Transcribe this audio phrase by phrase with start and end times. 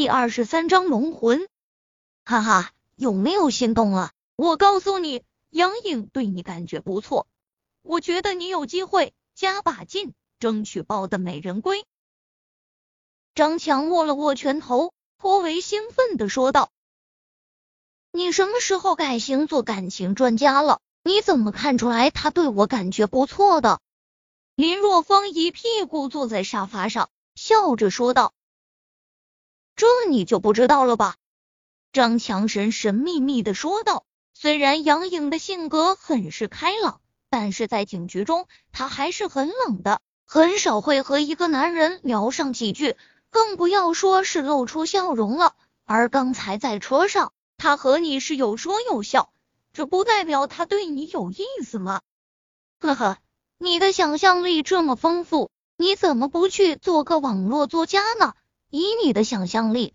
[0.00, 1.48] 第二十三章龙魂。
[2.24, 4.12] 哈哈，有没有心动了？
[4.36, 7.26] 我告诉你，杨颖对你感觉不错，
[7.82, 11.84] 我觉得你有机会，加把劲，争取抱得美人归。
[13.34, 16.70] 张强握了握拳头，颇为兴奋的说道
[18.12, 20.80] ：“你什么时候改行做感情专家了？
[21.02, 23.80] 你怎么看出来他对我感觉不错的？”
[24.54, 28.32] 林若风一屁股坐在沙发上，笑着说道。
[29.78, 31.14] 这你就不知道了吧？
[31.92, 34.04] 张强神神秘秘的说道。
[34.34, 37.00] 虽然杨颖的性格很是开朗，
[37.30, 42.96] 但是在警局中，她还是很冷的，很少会和一个男人聊上几句，
[43.30, 45.54] 更不要说是露出笑容了。
[45.84, 49.32] 而刚才在车上，他和你是有说有笑，
[49.72, 52.00] 这不代表他对你有意思吗？
[52.80, 53.18] 呵呵，
[53.58, 58.34] 你的想象力这么丰富，你怎么不去做个网络作家呢？
[58.70, 59.94] 以你的想象力，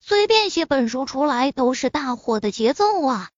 [0.00, 3.30] 随便写本书出来都是大火的节奏啊！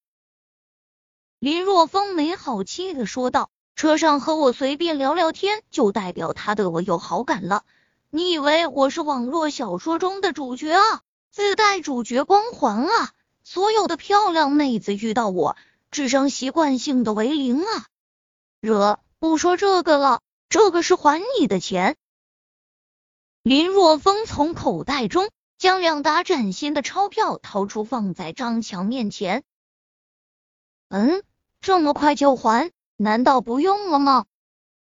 [1.38, 7.64] 林若风没好气的说道：“车上和我随便聊聊天，就代表他对我有好感了？
[8.08, 11.02] 你以为我是网络小说中的主角啊？
[11.30, 13.12] 自带主角光环啊！
[13.44, 15.56] 所有的漂亮妹子遇到我，
[15.90, 17.86] 智商习惯性的为零啊！
[18.60, 21.96] 惹，不说这个了，这个是还你的钱。”
[23.42, 29.44] 林若风从口袋中将两沓崭新的钞票掏出，放在张强面前。
[30.90, 31.22] 嗯，
[31.62, 32.70] 这么快就还？
[32.98, 34.26] 难道不用了吗？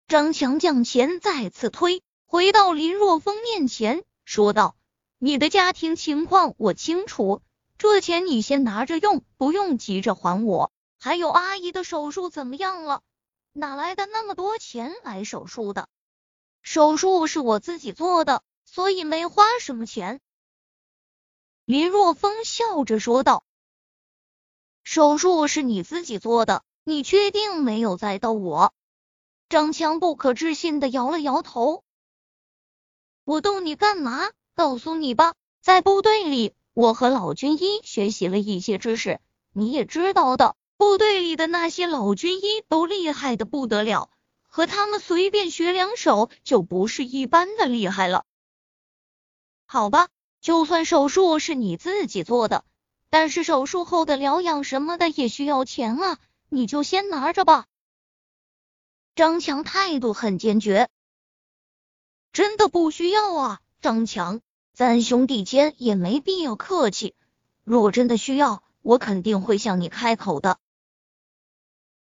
[0.08, 4.76] 张强将钱再次推回到林若风面前，说道
[5.18, 7.40] ：“你的家庭情况我清楚，
[7.78, 10.70] 这钱你先拿着用，不用急着还我。
[11.00, 13.00] 还有阿姨的手术怎么样了？
[13.54, 15.88] 哪来的那么多钱来手术的？”
[16.64, 20.20] 手术是我自己做的，所以没花什么钱。
[21.66, 23.44] 林若风笑着说道
[24.82, 28.72] ：“手术是你自己做的，你确定没有在逗我？”
[29.50, 31.84] 张强不可置信的摇了摇头
[33.24, 34.30] ：“我逗你干嘛？
[34.54, 39.20] 告诉你吧，在部队里，我和老军医学习了一些知识，
[39.52, 44.08] 你也知道的，部队里的那些老军医都厉害的不得了。”
[44.54, 48.24] 和他们随便学两手就不是一般的厉害了。
[49.66, 50.10] 好吧，
[50.40, 52.64] 就算手术是你自己做的，
[53.10, 57.66] 但是手术后的疗养什么的也需要钱啊，你就先拿着吧。
[59.16, 60.88] 张强态度很坚决，
[62.32, 64.40] 真的不需要啊，张强，
[64.72, 67.16] 咱兄弟间也没必要客气。
[67.64, 70.60] 若真的需要，我肯定会向你开口的。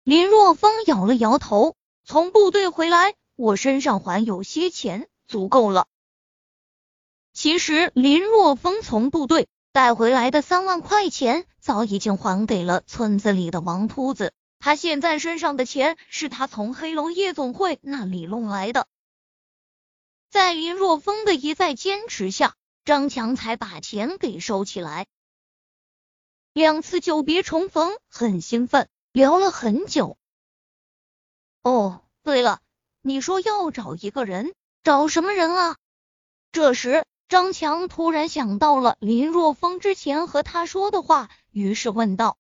[0.05, 1.77] 林若风摇了摇头。
[2.05, 5.87] 从部队回来，我身上还有些钱，足够了。
[7.33, 14.33] 其实林若风从部队带回来的三万块钱，早已经还给了村子里的王秃子。
[14.59, 18.87] 他现在身上的钱，是他从黑龙夜总会那里弄来的。
[20.29, 25.07] 在林若风的一再坚持下，张强才把钱给收起来。
[26.53, 30.19] 两次久别重逢，很兴奋，聊了很久。
[31.63, 32.61] 哦，对了，
[33.03, 34.53] 你说要找一个人，
[34.83, 35.77] 找什么人啊？
[36.51, 42.37] 这时，张强突然想到了林若风之前和他说的话，于是问道：“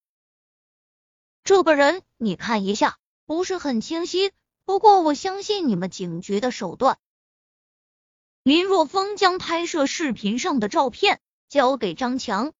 [1.45, 4.33] 这个人你看一下，不是很清晰，
[4.65, 6.99] 不过我相信你们警局的手段。”
[8.43, 12.53] 林若风将拍摄视频上的照片交给张强，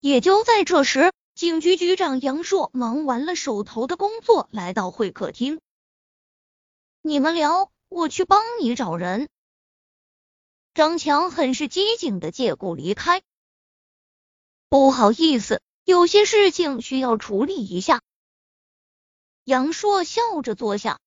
[0.00, 1.14] 也就在这时。
[1.34, 5.60] 警局局长杨硕忙完了手头的工作，来到会客厅。
[7.02, 9.28] 你们聊，我去帮你找人。
[10.74, 13.20] 张强很是机警的借故离开。
[14.68, 18.00] 不好意思，有些事情需要处理一下。
[19.42, 21.00] 杨硕笑着坐下。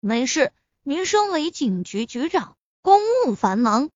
[0.00, 0.50] 没事，
[0.82, 3.90] 您身为警局局长，公务繁忙。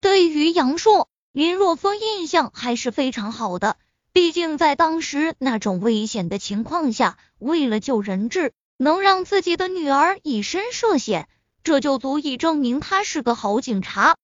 [0.00, 1.08] 对于杨硕。
[1.34, 3.76] 林若风印象还是非常好的，
[4.12, 11.28] 毕竟在当时那种危险的情况下，为了救人质，能让自己的女儿以身涉险，
[11.64, 14.16] 这就足以证明他是个好警察。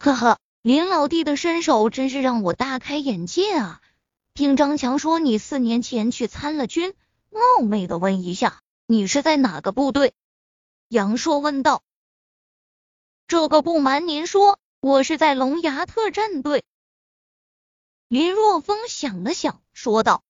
[0.00, 3.80] 呵呵，林老弟的身手真是让我大开眼界啊！
[4.34, 6.94] 听张强说你四年前去参了军，
[7.30, 8.58] 冒昧的问一下，
[8.88, 10.14] 你是在哪个部队？
[10.88, 11.84] 杨硕问道。
[13.28, 14.59] 这个不瞒您说。
[14.82, 16.64] 我是在龙牙特战队。
[18.08, 20.24] 林若风想了想，说道：“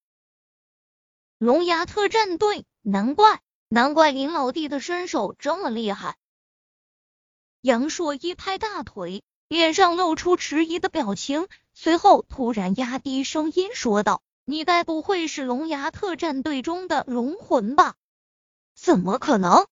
[1.38, 6.16] 龙牙特战队，难怪，难怪林老弟的身手这么厉害。”
[7.62, 17.94] 杨硕一拍大腿，脸上露出迟疑的表情，随后突然压低声音说道：“你该不会是龙牙特战队中的龙魂吧
[18.74, 19.68] ？”“怎么可能？”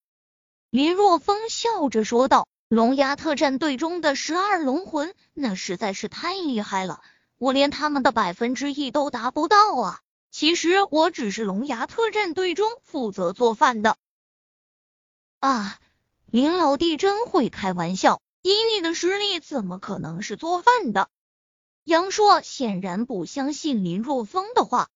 [0.71, 7.03] 林若风笑着说道：“龙牙特战队中的十二龙魂，那实在是太厉害了，
[7.39, 10.01] 我连他们的百分之一都达不到啊！
[10.31, 13.97] 其实我只是龙牙特战队中负责做饭的。”
[15.41, 15.79] 啊。
[16.31, 21.09] 林老弟真会开玩笑，以你的实力，怎么可能是做饭的？
[21.85, 24.91] 杨硕显然不相信林若风的话。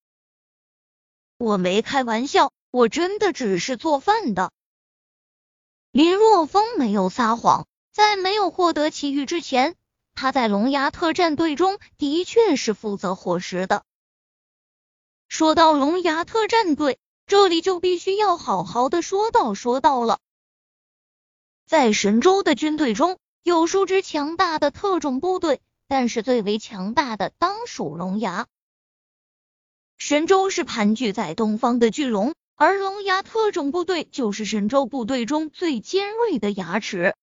[1.39, 4.53] 我没开玩笑，我真的只是做饭的。
[5.93, 9.77] 林若风没有撒谎，在没有获得奇遇之前，
[10.15, 13.85] 他在龙牙特战队中的确是负责伙食的。
[15.29, 20.19] 说到龙牙特战队，这里就必须要好好的说道说道了。
[21.67, 28.47] 在神州的军队中，有数支强大的特种部队，但是最为强大的当属龙牙。
[29.99, 37.17] 神州是盘踞在东方的巨龙，而龙牙特种部队就是神州部队中最尖锐的牙齿。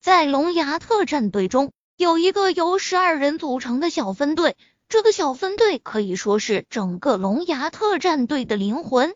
[0.00, 4.56] 在龙牙特战队中，有一个由十二人组成的小分队，
[4.88, 9.14] 这个小分队可以说是整个龙牙特战队的灵魂，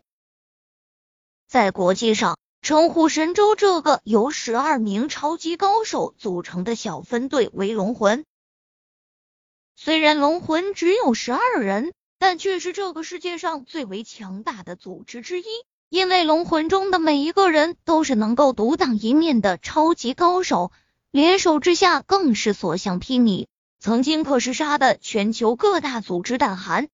[1.47, 2.37] 在国际上。
[2.61, 8.23] 称呼神州这个由十二名超级高手组成的小分队为龙魂。
[9.75, 15.45] 虽然龙魂只有十二人，但却是这个世界上最为强大的组织之一。
[15.89, 20.71] 因为龙魂中的每一个人都是能够独当一面的超级高手，
[21.11, 23.47] 联手之下更是所向披靡，
[23.79, 26.89] 曾经可是杀的全球各大组织胆寒。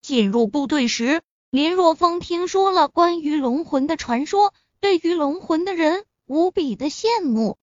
[0.00, 1.22] 进入部队时。
[1.52, 7.58] 林若风听说了关于龙魂的传说，对于龙魂的人无比的羡慕。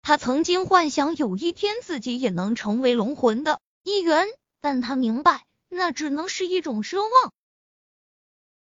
[0.00, 4.26] 他曾经幻想有一天自己也能成为龙魂的一员，
[4.60, 7.32] 但他明白那只能是一种奢望。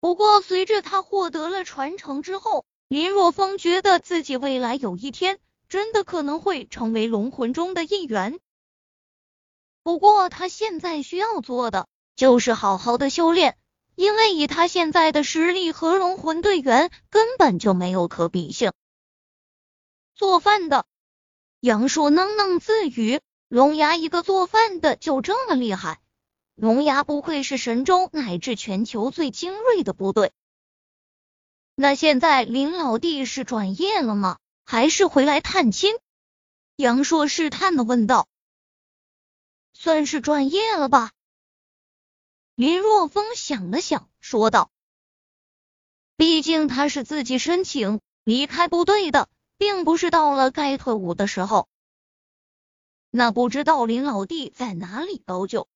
[0.00, 5.38] 不过，随着他获得了传承之后，林若风觉得自己未来有一天
[5.68, 8.38] 真的可能会成为龙魂中的一员。
[9.82, 13.56] 不过，他现在需要做的就是好好的修炼。
[13.96, 18.74] 因为以他现在的实力和龙魂队员根本就没有可比性。
[20.14, 20.84] 做饭的
[21.60, 26.00] 杨树喃喃自语：“龙牙一个做饭的就这么厉害，
[26.56, 30.32] 龙牙不愧是神州乃至全球最精锐的部队。”
[31.76, 34.38] 那现在林老弟是转业了吗？
[34.64, 35.94] 还是回来探亲？
[36.74, 38.26] 杨硕试探的问道。
[39.74, 41.12] 算是转业了吧。
[42.54, 44.70] 林若风想了想，说道
[46.16, 49.28] ：“毕竟他是自己申请离开部队的，
[49.58, 51.68] 并不是到了该退伍的时候。
[53.16, 55.68] 那不知道林老弟在哪里高就？”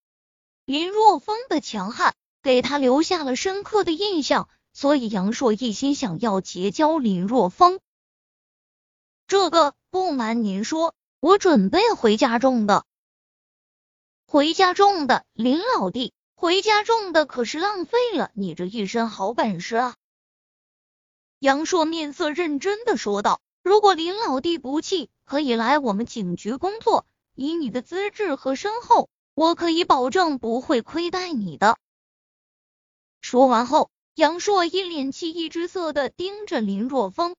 [0.66, 7.80] 林若风的强悍给他留下了深刻的印象，所以杨硕一心想要结交林若风。
[9.26, 12.84] 这个不瞒您说，我准备回家种的。
[14.26, 16.12] 回家种的，林老弟。
[16.34, 19.96] 回家种的可是浪费了你这一身好本事啊！
[21.38, 27.06] 杨硕面色认真的说道：“如果林老弟不气，可以来我们警局工作。
[27.40, 31.78] 以你的资质和身后，我可以保证不会亏待你的。”
[33.22, 37.34] 说完后，杨硕一脸奇异之色的盯着林若风。